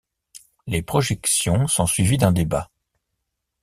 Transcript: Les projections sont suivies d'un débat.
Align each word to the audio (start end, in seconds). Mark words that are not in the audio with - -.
Les 0.65 0.81
projections 0.81 1.67
sont 1.67 1.85
suivies 1.85 2.17
d'un 2.17 2.31
débat. 2.31 2.71